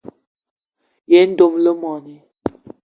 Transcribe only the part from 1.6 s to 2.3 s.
le moní.